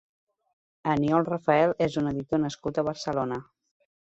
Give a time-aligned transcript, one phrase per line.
[0.93, 3.41] Aniol Rafel és un editor nascut a Barcelona.